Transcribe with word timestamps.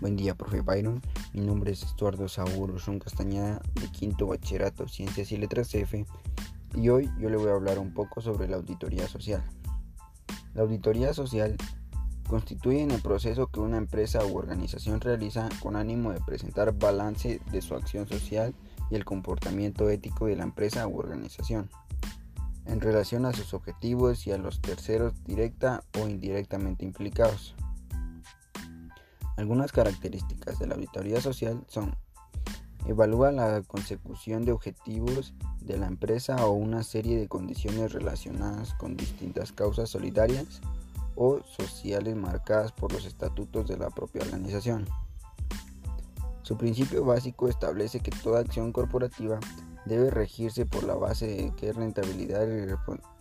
Buen 0.00 0.14
día, 0.14 0.36
profe 0.36 0.60
Byron. 0.60 1.02
Mi 1.32 1.40
nombre 1.40 1.72
es 1.72 1.82
Estuardo 1.82 2.28
Saúl 2.28 2.70
Urzún 2.70 3.00
Castañeda, 3.00 3.60
de 3.74 3.88
Quinto 3.88 4.28
Bachillerato 4.28 4.86
Ciencias 4.86 5.32
y 5.32 5.36
Letras 5.38 5.74
F, 5.74 6.06
y 6.76 6.88
hoy 6.88 7.10
yo 7.18 7.28
le 7.28 7.36
voy 7.36 7.48
a 7.48 7.54
hablar 7.54 7.80
un 7.80 7.92
poco 7.92 8.20
sobre 8.20 8.46
la 8.46 8.58
auditoría 8.58 9.08
social. 9.08 9.42
La 10.54 10.62
auditoría 10.62 11.12
social 11.14 11.56
constituye 12.28 12.80
en 12.80 12.92
el 12.92 13.02
proceso 13.02 13.48
que 13.48 13.58
una 13.58 13.76
empresa 13.76 14.24
u 14.24 14.36
organización 14.36 15.00
realiza 15.00 15.48
con 15.60 15.74
ánimo 15.74 16.12
de 16.12 16.20
presentar 16.20 16.78
balance 16.78 17.40
de 17.50 17.60
su 17.60 17.74
acción 17.74 18.06
social 18.06 18.54
y 18.92 18.94
el 18.94 19.04
comportamiento 19.04 19.90
ético 19.90 20.26
de 20.26 20.36
la 20.36 20.44
empresa 20.44 20.86
u 20.86 20.96
organización 20.96 21.70
en 22.66 22.80
relación 22.80 23.26
a 23.26 23.32
sus 23.32 23.52
objetivos 23.52 24.28
y 24.28 24.30
a 24.30 24.38
los 24.38 24.60
terceros 24.60 25.24
directa 25.24 25.82
o 26.00 26.06
indirectamente 26.06 26.84
implicados. 26.84 27.56
Algunas 29.38 29.70
características 29.70 30.58
de 30.58 30.66
la 30.66 30.74
auditoría 30.74 31.20
social 31.20 31.64
son 31.68 31.94
Evalúa 32.88 33.30
la 33.30 33.62
consecución 33.62 34.44
de 34.44 34.50
objetivos 34.50 35.32
de 35.60 35.78
la 35.78 35.86
empresa 35.86 36.44
o 36.44 36.52
una 36.52 36.82
serie 36.82 37.20
de 37.20 37.28
condiciones 37.28 37.92
relacionadas 37.92 38.74
con 38.74 38.96
distintas 38.96 39.52
causas 39.52 39.90
solidarias 39.90 40.60
o 41.14 41.38
sociales 41.56 42.16
marcadas 42.16 42.72
por 42.72 42.92
los 42.92 43.04
estatutos 43.04 43.68
de 43.68 43.76
la 43.76 43.90
propia 43.90 44.22
organización. 44.22 44.86
Su 46.42 46.56
principio 46.56 47.04
básico 47.04 47.46
establece 47.46 48.00
que 48.00 48.10
toda 48.10 48.40
acción 48.40 48.72
corporativa 48.72 49.38
debe 49.84 50.10
regirse 50.10 50.66
por 50.66 50.82
la 50.82 50.94
base 50.94 51.26
de 51.26 51.52
que 51.54 51.72
rentabilidad 51.72 52.48
y 52.48 52.66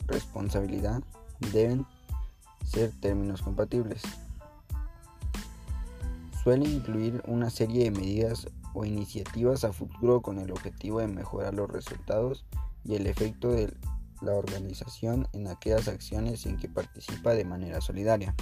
responsabilidad 0.07 1.03
deben 1.51 1.85
ser 2.63 2.91
términos 3.01 3.43
compatibles 3.43 4.01
suele 6.47 6.69
incluir 6.69 7.21
una 7.27 7.49
serie 7.49 7.83
de 7.83 7.91
medidas 7.91 8.47
o 8.73 8.85
iniciativas 8.85 9.65
a 9.65 9.73
futuro 9.73 10.21
con 10.21 10.39
el 10.39 10.49
objetivo 10.51 11.01
de 11.01 11.07
mejorar 11.07 11.53
los 11.53 11.69
resultados 11.69 12.45
y 12.85 12.95
el 12.95 13.05
efecto 13.05 13.51
de 13.51 13.75
la 14.21 14.31
organización 14.31 15.27
en 15.33 15.49
aquellas 15.49 15.89
acciones 15.89 16.45
en 16.45 16.55
que 16.55 16.69
participa 16.69 17.33
de 17.33 17.43
manera 17.43 17.81
solidaria. 17.81 18.33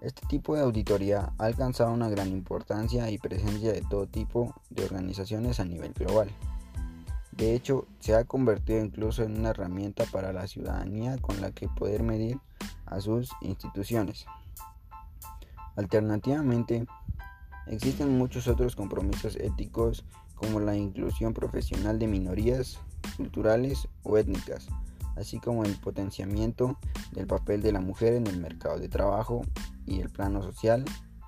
Este 0.00 0.26
tipo 0.26 0.56
de 0.56 0.62
auditoría 0.62 1.32
ha 1.38 1.44
alcanzado 1.44 1.92
una 1.92 2.08
gran 2.08 2.30
importancia 2.30 3.08
y 3.12 3.18
presencia 3.18 3.72
de 3.72 3.82
todo 3.82 4.08
tipo 4.08 4.60
de 4.70 4.86
organizaciones 4.86 5.60
a 5.60 5.64
nivel 5.64 5.92
global. 5.92 6.32
De 7.30 7.54
hecho, 7.54 7.86
se 8.00 8.16
ha 8.16 8.24
convertido 8.24 8.84
incluso 8.84 9.22
en 9.22 9.38
una 9.38 9.50
herramienta 9.50 10.04
para 10.06 10.32
la 10.32 10.48
ciudadanía 10.48 11.16
con 11.18 11.40
la 11.40 11.52
que 11.52 11.68
poder 11.68 12.02
medir 12.02 12.40
a 12.86 13.00
sus 13.00 13.30
instituciones. 13.40 14.26
Alternativamente, 15.76 16.86
existen 17.66 18.16
muchos 18.16 18.48
otros 18.48 18.76
compromisos 18.76 19.36
éticos 19.36 20.04
como 20.34 20.60
la 20.60 20.76
inclusión 20.76 21.32
profesional 21.32 21.98
de 21.98 22.06
minorías 22.06 22.80
culturales 23.16 23.88
o 24.02 24.18
étnicas, 24.18 24.68
así 25.16 25.38
como 25.38 25.64
el 25.64 25.74
potenciamiento 25.76 26.78
del 27.12 27.26
papel 27.26 27.62
de 27.62 27.72
la 27.72 27.80
mujer 27.80 28.14
en 28.14 28.26
el 28.26 28.38
mercado 28.38 28.78
de 28.78 28.88
trabajo 28.88 29.42
y 29.86 30.00
el 30.00 30.10
plano 30.10 30.42
social, 30.42 30.84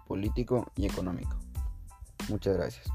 político 0.07 0.71
y 0.77 0.87
económico. 0.87 1.37
Muchas 2.29 2.57
gracias. 2.57 2.87